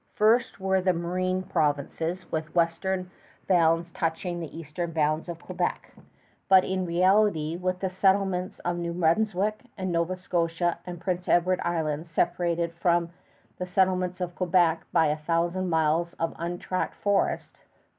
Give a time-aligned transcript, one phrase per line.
[0.15, 3.11] First were the Maritime Provinces, with western
[3.47, 5.93] bounds touching the eastern bounds of Quebec,
[6.49, 11.59] but in reality with the settlements of New Brunswick, and Nova Scotia, and Prince Edward
[11.63, 13.11] Island separated from
[13.59, 17.59] the settlements of Quebec by a thousand miles of untracked forest.